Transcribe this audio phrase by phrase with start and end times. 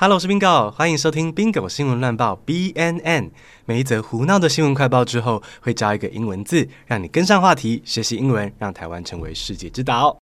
[0.00, 3.32] Hello，我是 Bingo，欢迎收听 Bingo 新闻乱报 BNN。
[3.64, 10.16] 每一则胡闹的新闻快报之后，会加一个英文字，让你跟上话题，学习英文，让台湾成为世界之岛。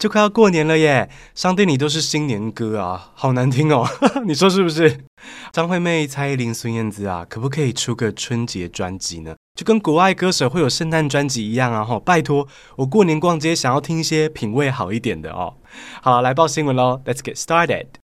[0.00, 3.88] 就快要过年了耶，商店里都是新年歌啊，好难听哦，
[4.26, 5.04] 你说是不是？
[5.52, 9.36] 张惠妹、蔡依林、孙燕姿啊，可不可以出个春节专辑呢？
[9.54, 11.84] 就跟国外歌手会有圣诞专辑一样啊！
[11.84, 15.54] 吼，拜托，我过年逛街想要听一些品味好一点的哦。
[16.02, 18.01] 好，来报新闻喽，Let's get started。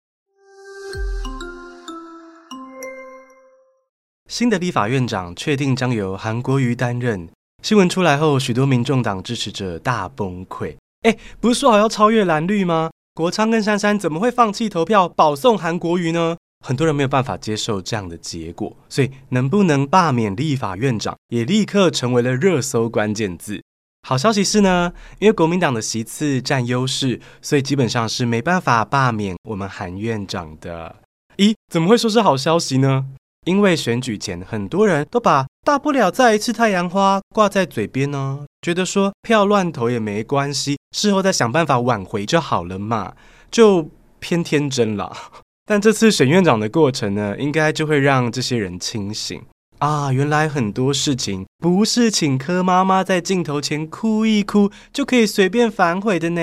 [4.34, 7.30] 新的立法院长确定将由韩国瑜担任。
[7.62, 10.76] 新闻出来后，许多民众党支持者大崩溃。
[11.04, 12.90] 哎，不是说好要超越蓝绿吗？
[13.14, 16.36] 国昌跟珊珊怎么会放弃投票保送韩国瑜呢？
[16.66, 23.62] 很多人没有办法接受这样的结果，所以能不能罢免立法院长也立刻成为了热搜关键字。
[24.02, 30.96] 好消息是呢，因为国民党的席次占优势，所以基本上是没办法罢免我们韩院长的。
[31.38, 33.06] 咦，怎么会说是好消息呢？
[33.46, 43.14] 因为选举前，很多人都把“大不了再一次太阳花”挂在嘴边呢，觉得说票乱投也没关系，事后再想办法挽回就好了嘛，
[43.52, 45.16] 就偏天真了。
[45.66, 49.42] 但这次选院长的过程呢，应该就会让这些人清醒
[49.80, 56.42] 啊，原来很多事情不是请柯妈妈在镜头前哭一哭就可以随便反悔的呢。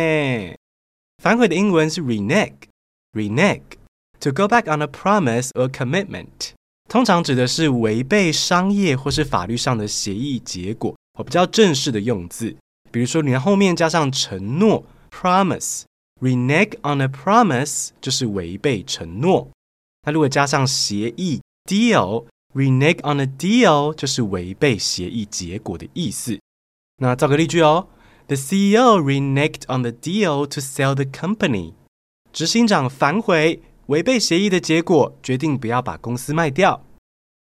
[1.22, 6.54] 反悔的英文是 renege，renege，to go back on a promise or commitment。
[6.90, 12.56] 通常指的是违背商业或是法律上的协议结果，哦，比较正式的用字。
[12.90, 19.48] 比如说，你后面加上承诺 （promise），renege on a promise 就是违背承诺。
[20.04, 26.40] 那如果加上协议 （deal），renege on a deal 就是违背协议结果的意思。
[26.96, 27.86] 那造个例句哦
[28.26, 31.74] ：The CEO reneged on the deal to sell the company。
[32.32, 33.62] 执行长反悔。
[33.90, 36.84] 违背协议的结果，决定不要把公司卖掉。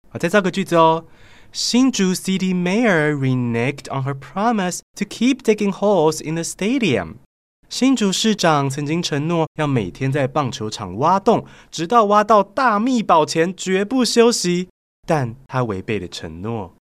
[0.09, 1.05] 好，再造个句子哦。
[1.51, 7.15] 新竹 City Mayor reneged on her promise to keep digging holes in the stadium。
[7.67, 14.67] 新竹市长曾经承诺要每天在棒球场挖洞，直到挖到大秘宝前绝不休息，
[15.07, 16.75] 但他违背了承诺。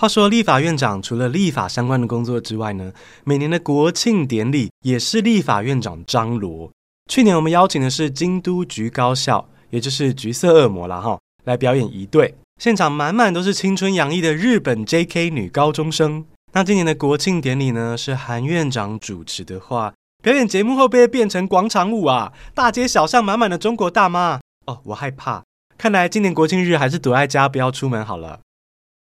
[0.00, 2.92] 话说，立法院长除了立法相关的工作之外呢，
[3.24, 6.70] 每年的国庆典礼也是立法院长张罗。
[7.08, 16.24] 去年我们邀请的是京都橘高校，也就是橘色恶魔啦哈，来表演一对，现场满满都是青春洋溢的日本 JK 女高中生。
[16.52, 22.32] 那今年的国庆典礼呢，是韩院长主持的话，表演节目会不会变成广场舞啊？
[22.54, 25.42] 大街小巷满满的中国大妈哦，我害怕。
[25.76, 28.40] 看来今年国庆日还是躲在家，不要出门好了。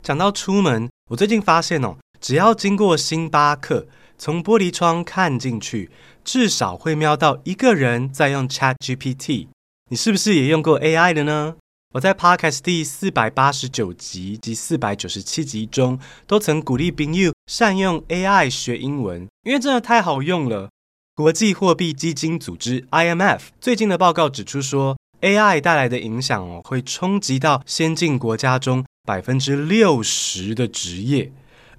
[0.04, 3.86] 讲到出门，我最近发现哦，只要经过星巴克，
[4.18, 5.92] 从玻璃窗看进去，
[6.26, 9.48] 至少会瞄到一个人在用 ChatGPT。
[9.92, 11.56] 你是不是也用过 AI 的呢？
[11.94, 20.70] 我在 Podcast 第四百八十九集及四百九十七集中，都曾鼓励朋友善用 AI 学英文，因为真的太好用了。
[21.14, 31.32] 国际货币基金组织 IMF 最近的报告指出说，AI 带来的影响哦，会冲击到先进国家中百分之六十的职业。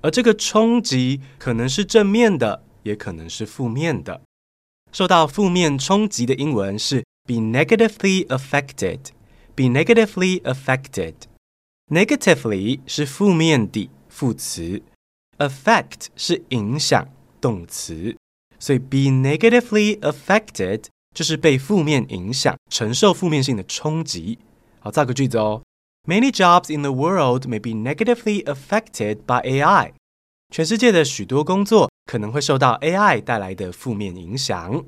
[0.03, 4.23] 而这个冲击可能是正面的，也可能是负面的。
[4.96, 14.82] 受到负面冲击的英文是 be negatively affected。be negatively affected。negatively 是负面的副词，
[15.38, 17.10] affect 是影响
[17.42, 18.16] 动词，
[18.60, 24.40] 所以 be negatively affected 就是被负面影响，承受负面性的冲击。
[24.80, 25.62] 好，造个句子哦。
[26.08, 29.92] Many jobs in the world may be negatively affected by AI。
[30.50, 34.85] 全世界的许多工作 可能会受到 AI 带来的负面影响。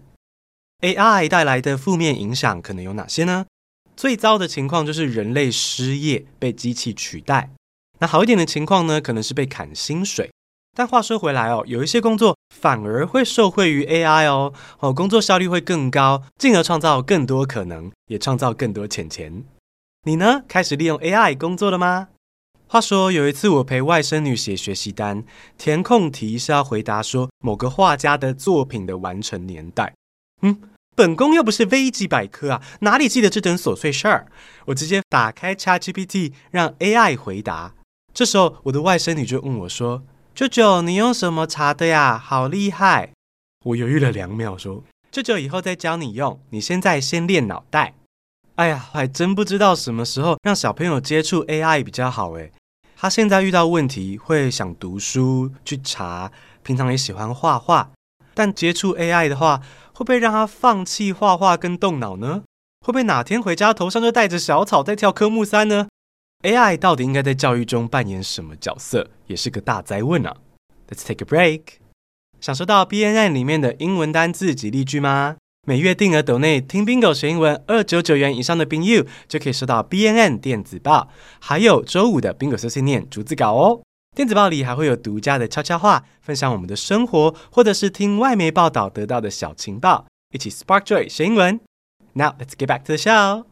[0.80, 3.46] AI 带来的负面影响可能有哪些呢？
[3.96, 7.50] 最糟的情况就是人类失业，被机器取代。
[7.98, 10.30] 那好一点的情况呢，可能是被砍薪水。
[10.76, 19.42] 但话说回来哦，有一些工作反而会受惠于 AI 哦，哦，工作效率会更高，进而创造更多可能，也创造更多钱钱。
[20.04, 20.44] 你呢？
[20.46, 22.10] 开始利用 AI 工作了吗？
[22.70, 25.24] 话说有一次我陪外甥女写学习单，
[25.56, 29.94] 填空题是要回答说某个画家的作品的完成年代。
[30.42, 30.60] 嗯，
[30.94, 34.26] 本宫又不是维基百科啊，哪里记得这等琐碎事儿？
[34.66, 37.72] 我直接打开 ChatGPT 让 AI 回答。
[38.12, 40.02] 这时候我的外甥女就问我说
[40.34, 42.18] ：“舅舅，你用什么查的呀？
[42.18, 43.14] 好厉害！”
[43.64, 47.94] 我犹豫了两秒说：“舅舅以后再教你用，你现在先练脑袋。”
[48.56, 52.52] 哎呀，还真不知道什么时候让小朋友接触 AI 比较好诶。
[53.00, 56.32] 他现在遇到问题会想读书去查，
[56.64, 57.90] 平常也喜欢画画，
[58.34, 59.62] 但接触 AI 的话，
[59.92, 62.42] 会不会让他放弃画画跟动脑呢？
[62.80, 65.86] 会不会哪天回家头上就带着小草在跳科目三呢
[66.42, 70.34] ？AI 到底应该在教育中扮演什么角色，也是个大哉问啊。
[70.88, 71.62] Let's take a break。
[72.40, 75.36] 想收到 BNN 里面的英文单字及例句吗？
[75.68, 81.10] 每月定额抖内听 Bingo 学英文二九九元以上的朋友就可以收到 BNN 电子报，
[81.40, 83.82] 还有周五的 Bingo 碎碎念逐字稿哦。
[84.16, 91.60] 电子报里还会有独家的悄悄话，分享我们的生活，或者是听外媒报道得到的小情报，一起 Spark Joy 学英文。
[92.14, 93.44] Now let's get back to the show。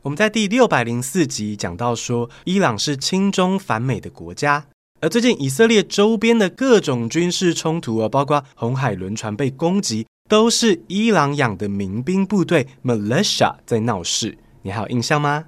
[0.00, 4.64] 我们在第六百零四集讲到说，伊朗是亲中反美的国家，
[5.02, 10.06] 而最近以色列周边的各种军事冲突啊，包括红海轮船被攻击。
[10.28, 15.46] 都是伊朗养的民兵部队 militia 在闹事，你还有印象吗？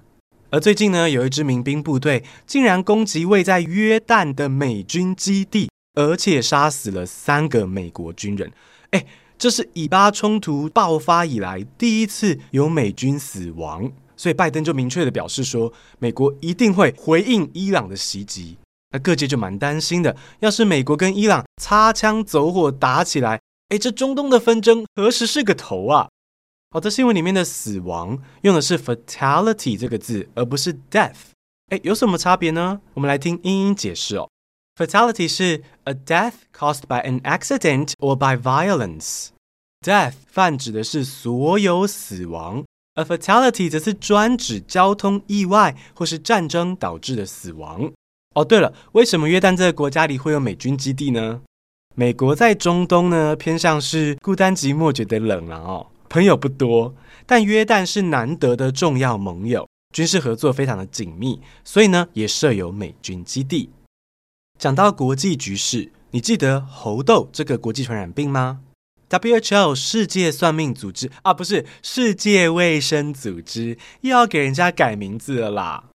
[0.48, 8.50] 而最近呢，有一支民兵部队竟然攻击位在约旦的美军基地，而且杀死了三个美国军人。
[8.92, 9.06] 诶，
[9.38, 18.56] 这是以巴冲突爆发以来第一次有美军死亡，所以拜登就明确的表示说，美国一定会回应伊朗的袭击。
[18.92, 23.38] 那各界就蛮担心的，要是美国跟伊朗擦枪走火打起来。
[23.70, 26.08] 哎，这中东的纷争何时是个头啊？
[26.72, 31.30] 好的，新闻里面的死亡用的是 fatality 这个字，而不是 death。
[31.68, 32.80] 哎，有什么差别呢？
[32.94, 34.28] 我们来听英英解释哦。
[34.76, 39.28] Fatality 是 a death caused by an accident or by violence。
[39.86, 42.64] Death 泛指的是所有死亡，
[42.94, 47.92] 而 fatality 则是专指交通意外或是战争导致的死亡。
[48.34, 51.42] 哦，对了，为什么约旦这个国家里会有美军基地呢？
[52.00, 56.94] 美国在中东呢，偏向是孤单寂寞，觉得冷了哦，朋友不多。
[57.26, 63.68] 但约旦是难得的重要盟友，军事合作非常的紧密，所以呢，也设有美军基地。
[64.58, 68.60] 讲到国际局势，你记得猴痘这个国际传染病吗
[69.10, 75.89] ？WHO 世界算命组织啊，不是世界卫生组织，又要给人家改名字了啦。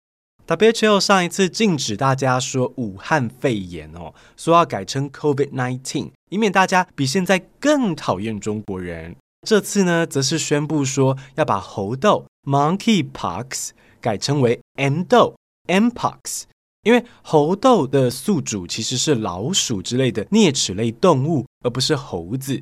[0.56, 9.16] WHO 上一次禁止大家说武汉肺炎哦，说要改称 COVID-19，以免大家比现在更讨厌中国人。
[9.48, 13.70] 这次呢，则是宣布说要把猴痘 （Monkeypox）
[14.00, 15.36] 改称为 M 痘
[15.68, 16.44] （Mpox），
[16.84, 22.62] 因为猴痘的宿主其实是老鼠之类的啮齿类动物，而不是猴子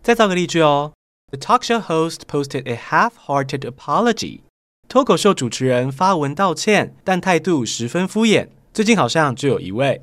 [0.03, 0.95] 再造个例句哦
[1.31, 4.41] ：The talk show host posted a half-hearted apology。
[4.89, 8.49] 脱口秀主持人发文道歉，但态度十分敷衍。
[8.73, 10.01] 最近好像就有一位。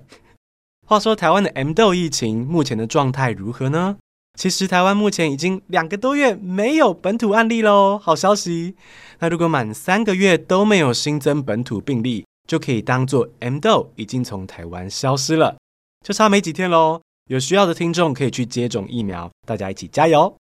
[0.87, 3.97] 话说台湾的 M 痘疫情目前的状态如何呢？
[4.37, 8.75] 其实台湾目前已经两个多月没有本土案例喽，好消息。
[9.17, 15.57] 那如果满三个月都没有新增本土病例，就可以当做 M 痘已经从台湾消失了，
[16.05, 17.01] 就差没几天喽。
[17.31, 20.35] 有需要的听众可以去接种疫苗，大家一起加油。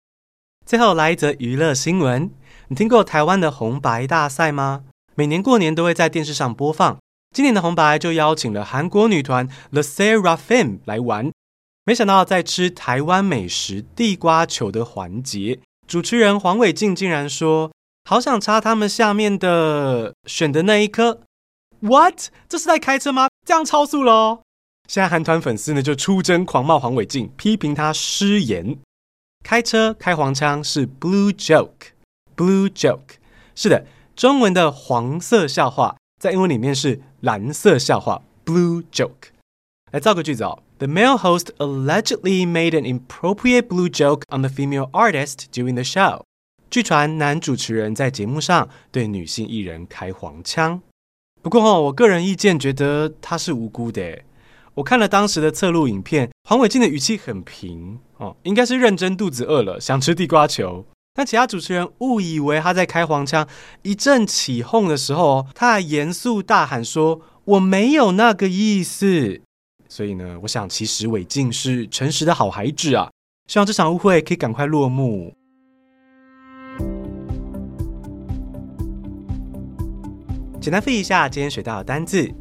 [0.67, 2.29] 最后来一则娱乐新闻，
[2.67, 4.83] 你听过台湾的红白大赛吗？
[5.15, 6.99] 每年过年都会在电视上播放。
[7.33, 11.33] 今年的红白就邀请了韩国女团 LE SSERAFIM 来玩，
[11.87, 15.59] 没想到在吃台湾美食地瓜球的环节，
[15.89, 17.73] 主持人黄伟晋竟然说
[18.05, 21.21] ：“好想插他们下面的选的那一颗。”
[21.81, 22.29] What？
[22.51, 23.29] 这是在开车吗？
[23.47, 24.43] 这样超速喽！
[24.87, 28.79] 现在韩团粉丝呢就出征狂骂黄伟晋，批评他失言。
[29.43, 33.17] 开车开黄腔是 blue joke，blue joke
[33.55, 35.97] 是的，中文的黄色笑话。
[36.23, 39.33] 在英文里面是蓝色笑话，blue joke。
[39.91, 46.23] 来造个句子哦，The male host allegedly made an inappropriate blue joke on the female artist during the show。
[46.71, 50.81] 据传男主持人在节目上对女性艺人开黄腔。
[51.43, 54.21] 不过哦，我个人意见觉得他是无辜的。
[54.75, 60.87] 我看了当时的侧录影片，黄伟晋的语气很平哦，应该是认真肚子饿了，想吃地瓜球。
[61.14, 63.47] 但其他主持人误以为他在开黄腔，
[63.83, 69.42] 一阵起哄的时候，他还严肃大喊说：“我没有那个意思。”
[69.90, 73.11] 所以呢，我想其实伟静是诚实的好孩子啊。
[73.47, 75.35] 希望这场误会可以赶快落幕。
[80.62, 82.33] 简单复一下今天学到的单字：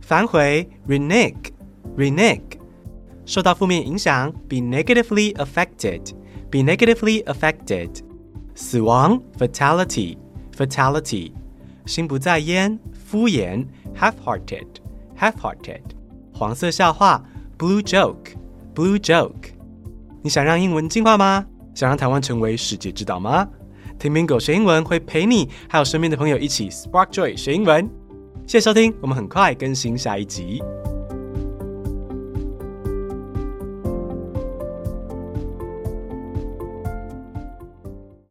[0.00, 2.58] 反悔 （renege），renege，
[3.24, 7.88] 受到负面影响 （be negatively affected），be negatively affected；
[8.60, 11.30] 死亡 （fatality），fatality；
[11.86, 13.64] 心不在焉，敷衍
[13.96, 15.80] （half-hearted），half-hearted；
[16.34, 17.24] 黄色笑话
[17.56, 19.52] （blue joke），blue joke。
[20.22, 21.46] 你想让英文进化吗？
[21.72, 23.48] 想让台湾成为世界之岛吗？
[23.96, 27.88] 听 Mingo 学英文会陪你，还有身边的朋友一起 Spark Joy 学英文。
[28.44, 30.60] 谢谢收听，我们很快更新下一集。